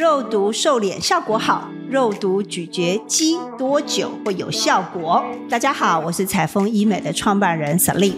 [0.00, 5.22] 肉毒瘦脸效果好，肉毒咀嚼肌多久会有效果？
[5.46, 8.14] 大家好，我是彩丰医美的创办人 Selin。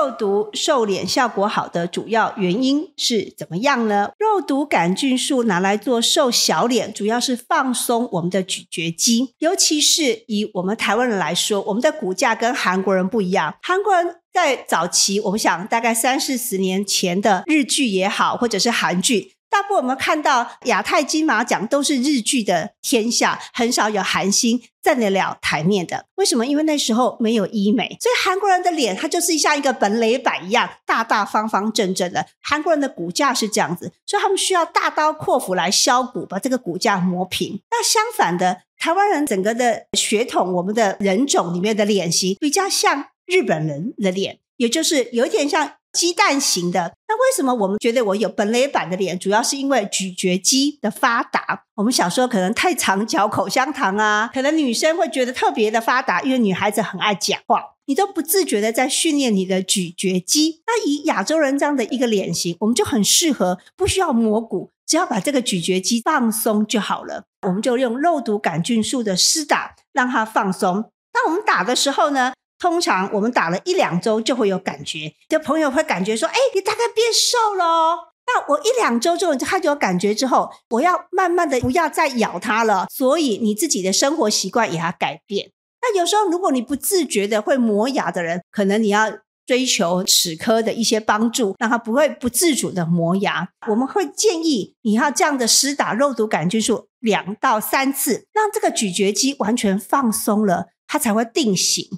[0.00, 4.12] 肉毒瘦脸效果好的主要原因是怎么样呢？
[4.16, 13.54] 肉毒杆菌素拿来做瘦小脸，主要是放松我们的咀嚼肌，尤其是以我们台湾人来说，我们的骨架跟韩国人不一样。
[13.60, 19.34] 韩国人在早期，我们想大概三四十年前的日剧也好，或者是韩剧。
[19.50, 26.06] 大部分我们看到亚太金马奖都是日剧的天下，很少有韩星站得了台面的。
[26.14, 26.46] 为什么？
[26.46, 32.24] 因为那时候没有医美，所以韩国人的脸它就是像一个本垒板一样，大大方方正正的。
[32.40, 37.60] 韩国人的骨架是这样子，所以他们需要大刀阔斧来削骨，把这个骨架磨平。
[37.70, 45.72] 那相反的，台湾人整个的血统，我们的人种里面的脸型比较像日本人的脸，也就是有一点像。
[45.92, 49.18] 鸡蛋型的，那为什么我们觉得我有本垒版的脸？
[49.18, 51.64] 主要是因为咀嚼肌的发达。
[51.74, 60.62] 我们小时候可能太常嚼口香糖啊， 可能女生会觉得特别的发达，因为女孩子很爱讲话，你都不自觉的在训练你的咀嚼肌。
[60.66, 67.24] 那以亚洲人这样的一个脸型，我们就很适合，不需要磨骨，只要把这个咀嚼肌放松就好了。
[67.46, 70.90] 我们就用肉毒杆菌素的施打，让它放松。
[71.12, 72.32] 那我们打的时候呢？
[72.60, 82.86] 通常我们打了一两周就会有感觉，就朋友会感觉说：“哎，你大概变瘦了。”那我一两周之后他就有感觉之后，我要慢慢的不要再咬它了。
[82.88, 85.50] 所以你自己的生活习惯也要改变。
[85.82, 89.10] 那有时候如果你不自觉的会磨牙的人，可能你要
[89.46, 93.48] 追求齿科的一些帮助，让他不会不自主的磨牙。
[93.68, 101.88] 我们会建议你要这样的施打肉毒杆菌素两到三次，让这个咀嚼肌完全放松了，它才会定型。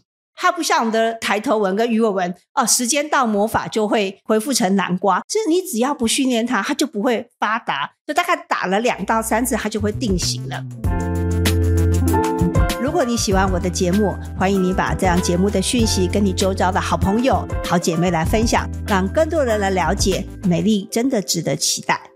[0.43, 5.23] 它不像我们的抬头纹跟鱼尾纹哦，时间到魔法就会恢复成南瓜。
[5.29, 7.93] 其实你只要不训练它，它就不会发达。
[8.05, 10.61] 就大概打了两到三次，它就会定型了。
[12.81, 22.12] 如果你喜欢我的节目，欢迎你把这样节目的讯息跟你周遭的好朋友、好姐妹来分享，让更多人来了解美丽真的值得期待。